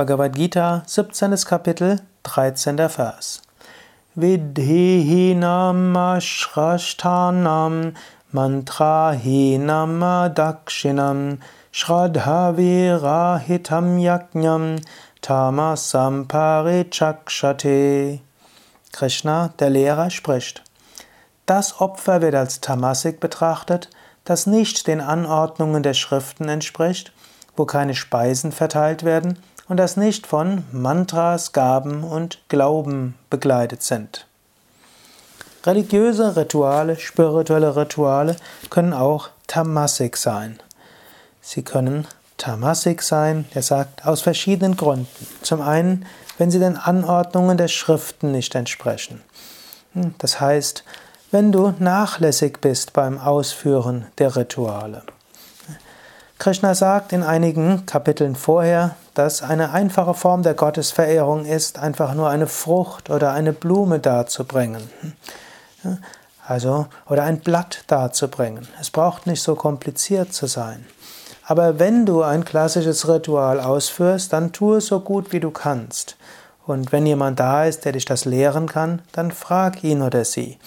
Bhagavad 0.00 0.32
Gita, 0.34 0.82
17. 0.86 1.36
Kapitel, 1.44 2.00
13. 2.22 2.88
Vers. 2.88 3.42
Vidhihinam 4.16 5.94
ashrashtanam 5.94 7.92
mantrahinam 8.32 10.00
adakshinam 10.00 11.40
shradhavirahitam 11.70 14.00
yajnam 14.00 14.80
tamasam 15.20 16.26
parichakshate. 16.26 18.20
Krishna, 18.92 19.52
der 19.58 19.68
Lehrer, 19.68 20.08
spricht. 20.08 20.62
Das 21.44 21.78
Opfer 21.78 22.22
wird 22.22 22.36
als 22.36 22.62
tamasik 22.62 23.20
betrachtet, 23.20 23.90
das 24.24 24.46
nicht 24.46 24.86
den 24.86 25.02
Anordnungen 25.02 25.82
der 25.82 25.92
Schriften 25.92 26.48
entspricht, 26.48 27.12
wo 27.54 27.66
keine 27.66 27.94
Speisen 27.94 28.52
verteilt 28.52 29.04
werden 29.04 29.36
und 29.70 29.76
das 29.76 29.96
nicht 29.96 30.26
von 30.26 30.64
Mantras, 30.72 31.52
Gaben 31.52 32.02
und 32.02 32.40
Glauben 32.48 33.14
begleitet 33.30 33.84
sind. 33.84 34.26
Religiöse 35.64 36.36
Rituale, 36.36 36.96
spirituelle 36.96 37.76
Rituale 37.76 38.34
können 38.68 38.92
auch 38.92 39.28
Tamasik 39.46 40.16
sein. 40.16 40.58
Sie 41.40 41.62
können 41.62 42.08
Tamasik 42.36 43.00
sein, 43.00 43.44
er 43.54 43.62
sagt, 43.62 44.04
aus 44.04 44.22
verschiedenen 44.22 44.76
Gründen. 44.76 45.06
Zum 45.42 45.60
einen, 45.62 46.04
wenn 46.36 46.50
sie 46.50 46.58
den 46.58 46.76
Anordnungen 46.76 47.56
der 47.56 47.68
Schriften 47.68 48.32
nicht 48.32 48.56
entsprechen. 48.56 49.20
Hm, 49.92 50.16
das 50.18 50.40
heißt, 50.40 50.82
wenn 51.30 51.52
du 51.52 51.74
nachlässig 51.78 52.60
bist 52.60 52.92
beim 52.92 53.20
Ausführen 53.20 54.06
der 54.18 54.34
Rituale. 54.34 55.04
Krishna 56.40 56.74
sagt 56.74 57.12
in 57.12 57.22
einigen 57.22 57.84
Kapiteln 57.84 58.34
vorher, 58.34 58.96
dass 59.12 59.42
eine 59.42 59.72
einfache 59.72 60.14
Form 60.14 60.42
der 60.42 60.54
Gottesverehrung 60.54 61.44
ist, 61.44 61.78
einfach 61.78 62.14
nur 62.14 62.30
eine 62.30 62.46
Frucht 62.46 63.10
oder 63.10 63.32
eine 63.34 63.52
Blume 63.52 63.98
darzubringen. 63.98 64.88
Also, 66.46 66.86
oder 67.10 67.24
ein 67.24 67.40
Blatt 67.40 67.84
darzubringen. 67.88 68.66
Es 68.80 68.90
braucht 68.90 69.26
nicht 69.26 69.42
so 69.42 69.54
kompliziert 69.54 70.32
zu 70.32 70.46
sein. 70.46 70.86
Aber 71.44 71.78
wenn 71.78 72.06
du 72.06 72.22
ein 72.22 72.46
klassisches 72.46 73.06
Ritual 73.06 73.60
ausführst, 73.60 74.32
dann 74.32 74.52
tu 74.52 74.76
es 74.76 74.86
so 74.86 75.00
gut 75.00 75.34
wie 75.34 75.40
du 75.40 75.50
kannst. 75.50 76.16
Und 76.66 76.90
wenn 76.90 77.04
jemand 77.04 77.38
da 77.38 77.66
ist, 77.66 77.84
der 77.84 77.92
dich 77.92 78.06
das 78.06 78.24
lehren 78.24 78.66
kann, 78.66 79.02
dann 79.12 79.30
frag 79.30 79.84
ihn 79.84 80.00
oder 80.00 80.24
sie. 80.24 80.58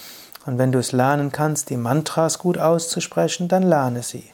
Und 0.46 0.56
wenn 0.56 0.70
du 0.70 0.78
es 0.78 0.92
lernen 0.92 1.32
kannst, 1.32 1.68
die 1.68 1.76
Mantras 1.76 2.38
gut 2.38 2.58
auszusprechen, 2.58 3.48
dann 3.48 3.64
lerne 3.64 4.04
sie. 4.04 4.33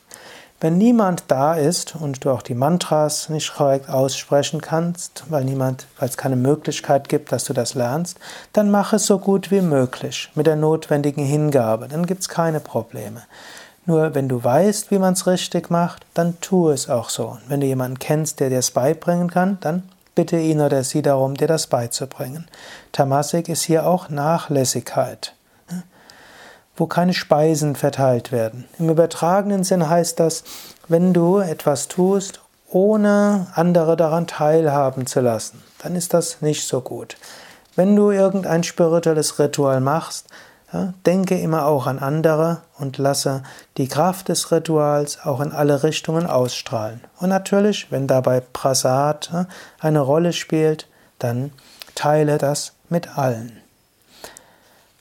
Wenn 0.63 0.77
niemand 0.77 1.25
da 1.29 1.55
ist 1.55 1.97
und 1.97 2.23
du 2.23 2.31
auch 2.31 2.43
die 2.43 2.55
Mantras 2.55 3.31
nicht 3.31 3.55
korrekt 3.55 3.89
aussprechen 3.89 4.61
kannst, 4.61 5.25
weil 5.31 5.43
niemand, 5.43 5.87
weil 5.99 6.11
es 6.11 6.19
keine 6.19 6.37
Möglichkeit 6.37 7.09
gibt, 7.09 7.33
dass 7.33 7.47
du 7.47 7.55
das 7.55 7.73
lernst, 7.73 8.19
dann 8.53 8.71
mach 8.71 8.93
es 8.93 9.07
so 9.07 9.19
gut 9.19 9.51
wie 9.51 9.63
möglich 9.63 10.31
mit 10.35 10.47
der 10.47 10.57
notwendigen 10.57 11.25
Hingabe. 11.25 11.89
Dann 11.89 12.05
gibt 12.05 12.21
es 12.21 12.29
keine 12.29 12.61
Probleme. 12.61 13.23
Nur 13.87 14.15
wenn 14.15 14.29
du 14.29 14.45
weißt, 14.45 14.91
wie 14.91 14.99
man 14.99 15.15
es 15.15 15.27
richtig 15.27 15.71
macht, 15.71 16.05
dann 16.13 16.39
tu 16.43 16.69
es 16.69 16.91
auch 16.91 17.09
so. 17.09 17.29
Und 17.29 17.41
wenn 17.49 17.63
du 17.63 17.67
jemanden 17.67 17.99
kennst, 17.99 18.39
der 18.39 18.51
dir 18.51 18.59
es 18.59 18.71
beibringen 18.71 19.31
kann, 19.31 19.57
dann 19.63 19.85
bitte 20.15 20.37
ihn 20.39 20.61
oder 20.61 20.85
sie 20.85 21.01
darum, 21.01 21.39
dir 21.39 21.49
das 21.49 21.69
beizubringen. 21.69 22.47
Tamasik 22.93 23.49
ist 23.49 23.63
hier 23.63 23.87
auch 23.87 24.11
Nachlässigkeit 24.11 25.33
wo 26.81 26.87
keine 26.87 27.13
Speisen 27.13 27.77
verteilt 27.77 28.33
werden. 28.33 28.67
Im 28.79 28.89
übertragenen 28.89 29.65
Sinn 29.65 29.89
heißt 29.89 30.19
das, 30.19 30.45
wenn 30.89 31.13
du 31.13 31.39
etwas 31.39 31.89
tust, 31.89 32.41
ohne 32.71 33.49
andere 33.55 33.97
daran 33.97 34.27
teilhaben 34.27 35.07
zu 35.07 35.21
lassen, 35.21 35.63
dann 35.83 35.95
ist 35.95 36.15
das 36.15 36.41
nicht 36.41 36.67
so 36.67 36.81
gut. 36.81 37.17
Wenn 37.77 37.97
du 37.97 38.11
irgendein 38.11 38.63
spirituelles 38.63 39.39
Ritual 39.39 39.81
machst, 39.81 40.27
ja, 40.73 40.95
denke 41.05 41.39
immer 41.39 41.67
auch 41.67 41.87
an 41.87 41.99
andere 41.99 42.63
und 42.79 42.97
lasse 42.97 43.43
die 43.77 43.89
Kraft 43.89 44.29
des 44.29 44.51
Rituals 44.51 45.19
auch 45.25 45.41
in 45.41 45.53
alle 45.53 45.83
Richtungen 45.83 46.27
ausstrahlen. 46.27 47.01
Und 47.19 47.29
natürlich, 47.29 47.91
wenn 47.91 48.07
dabei 48.07 48.41
Prasad 48.41 49.31
ja, 49.33 49.47
eine 49.81 50.01
Rolle 50.01 50.33
spielt, 50.33 50.87
dann 51.19 51.53
teile 51.95 52.39
das 52.39 52.73
mit 52.89 53.19
allen. 53.19 53.61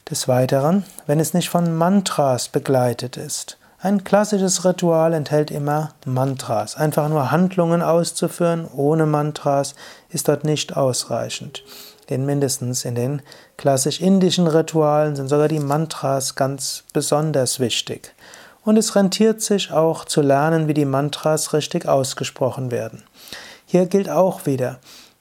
Des 0.09 0.28
Weiteren, 0.28 0.86
wenn 1.06 1.20
es 1.20 1.36
nicht 1.36 1.50
von 1.50 1.75
Mantras 1.75 2.47
begleitet 2.47 3.16
ist. 3.16 3.59
Ein 3.80 4.03
klassisches 4.03 4.66
Ritual 4.66 5.14
enthält 5.14 5.52
immer 5.52 5.92
Mantras. 6.03 6.75
Einfach 6.75 7.09
nur 7.09 7.30
Handlungen 7.30 7.84
auszuführen 7.84 8.68
ohne 8.75 9.06
Mantras 9.06 9.75
ist 10.09 10.28
dort 10.28 10.46
nicht 10.46 10.75
ausreichend. 10.75 11.64
Denn 12.09 12.25
mindestens 12.25 12.86
in 12.86 12.96
den 12.96 13.22
klassisch 13.56 14.02
indischen 14.02 14.47
Ritualen 14.47 15.16
sind 15.16 15.28
sogar 15.28 15.47
die 15.47 15.59
Mantras 15.59 16.34
ganz 16.34 16.86
besonders 16.91 17.59
wichtig. 17.59 18.16
Und 18.66 18.78
es 18.78 18.96
rentiert 18.96 19.44
sich 19.44 19.72
auch 19.72 20.06
zu 20.06 20.24
lernen, 20.24 20.68
wie 20.68 20.74
die 20.74 20.86
Mantras 20.86 21.53
richtig 21.53 21.88
ausgesprochen 21.88 22.72
werden. 22.72 23.03
Hier 23.68 23.86
gilt 23.86 24.09
auch 24.09 24.47
wieder, 24.47 24.80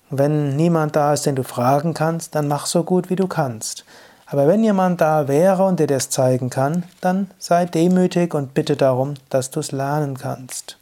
wenn 0.09 0.56
niemand 0.56 0.97
da 0.97 1.12
ist, 1.12 1.26
den 1.26 1.37
du 1.37 1.44
fragen 1.44 1.93
kannst, 1.93 2.34
dann 2.34 2.49
mach 2.49 2.65
so 2.65 2.82
gut 2.82 3.10
wie 3.10 3.16
du 3.16 3.28
kannst. 3.28 3.84
Aber 4.30 4.46
wenn 4.46 4.62
jemand 4.62 5.00
da 5.00 5.26
wäre 5.26 5.64
und 5.64 5.80
dir 5.80 5.86
das 5.86 6.10
zeigen 6.10 6.50
kann, 6.50 6.84
dann 7.00 7.30
sei 7.38 7.64
demütig 7.64 8.34
und 8.34 8.52
bitte 8.52 8.76
darum, 8.76 9.14
dass 9.30 9.50
du 9.50 9.60
es 9.60 9.72
lernen 9.72 10.18
kannst. 10.18 10.76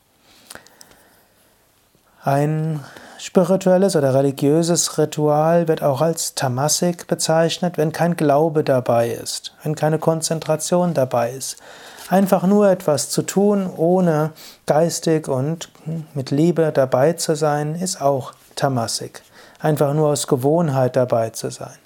Ein 2.24 2.80
spirituelles 3.18 3.94
oder 3.94 4.14
religiöses 4.14 4.98
Ritual 4.98 5.68
wird 5.68 5.80
auch 5.80 6.00
als 6.00 6.34
Tamasik 6.34 7.06
bezeichnet, 7.06 7.78
wenn 7.78 7.92
kein 7.92 8.16
Glaube 8.16 8.64
dabei 8.64 9.10
ist, 9.10 9.54
wenn 9.62 9.76
keine 9.76 10.00
Konzentration 10.00 10.92
dabei 10.92 11.30
ist. 11.30 11.56
Einfach 12.08 12.42
nur 12.44 12.68
etwas 12.68 13.10
zu 13.10 13.22
tun, 13.22 13.70
ohne 13.76 14.32
geistig 14.66 15.28
und 15.28 15.70
mit 16.14 16.32
Liebe 16.32 16.72
dabei 16.72 17.12
zu 17.12 17.36
sein, 17.36 17.76
ist 17.76 18.00
auch 18.00 18.32
Tamasik. 18.56 19.22
Einfach 19.60 19.94
nur 19.94 20.08
aus 20.08 20.26
Gewohnheit 20.26 20.96
dabei 20.96 21.30
zu 21.30 21.50
sein. 21.50 21.76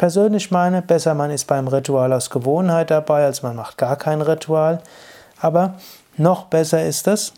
Ich 0.00 0.02
persönlich 0.02 0.50
meine, 0.50 0.80
besser 0.80 1.12
man 1.12 1.30
ist 1.30 1.46
beim 1.46 1.68
Ritual 1.68 2.14
aus 2.14 2.30
Gewohnheit 2.30 2.90
dabei, 2.90 3.26
als 3.26 3.42
man 3.42 3.54
macht 3.54 3.76
gar 3.76 3.96
kein 3.96 4.22
Ritual. 4.22 4.80
Aber 5.42 5.74
noch 6.16 6.46
besser 6.46 6.86
ist 6.86 7.06
es, 7.06 7.34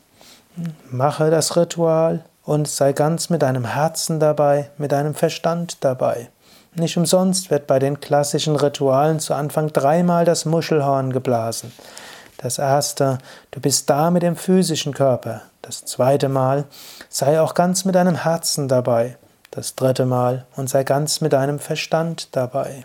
mache 0.89 1.29
das 1.33 1.57
Ritual 1.57 2.25
und 2.45 2.69
sei 2.69 2.93
ganz 2.93 3.31
mit 3.31 3.43
deinem 3.43 3.65
Herzen 3.65 4.21
dabei, 4.21 4.71
mit 4.79 4.93
deinem 4.93 5.17
Verstand 5.17 5.79
dabei. 5.83 6.29
Nicht 6.77 6.97
umsonst 6.97 7.51
wird 7.51 7.67
bei 7.67 7.81
den 7.81 7.99
klassischen 7.99 8.55
Ritualen 8.55 9.19
zu 9.19 9.35
Anfang 9.35 9.73
dreimal 9.73 10.25
das 10.25 10.45
Muschelhorn 10.45 11.13
geblasen. 11.13 11.73
Das 12.39 12.59
erste, 12.59 13.19
du 13.51 13.59
bist 13.59 13.91
da 13.91 14.13
mit 14.13 14.23
dem 14.23 14.37
physischen 14.37 14.95
Körper. 14.95 15.43
Das 15.63 15.85
zweite 15.85 16.29
Mal, 16.29 16.67
sei 17.09 17.41
auch 17.41 17.55
ganz 17.55 17.85
mit 17.85 17.97
deinem 17.97 18.23
Herzen 18.23 18.69
dabei 18.69 19.17
das 19.53 19.77
dritte 19.77 20.05
Mal 20.05 20.47
und 20.57 20.69
sei 20.69 20.83
ganz 20.83 21.21
mit 21.21 21.33
deinem 21.33 21.61
Verstand 21.61 22.35
dabei. 22.35 22.85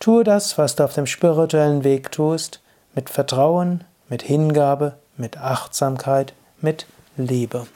Tue 0.00 0.24
das, 0.24 0.58
was 0.58 0.74
du 0.74 0.84
auf 0.84 0.94
dem 0.94 1.06
spirituellen 1.06 1.84
Weg 1.84 2.10
tust, 2.10 2.60
mit 2.94 3.08
Vertrauen, 3.08 3.84
mit 4.08 4.22
Hingabe, 4.22 4.94
mit 5.16 5.38
Achtsamkeit, 5.38 6.32
mit 6.60 6.86
Liebe. 7.16 7.66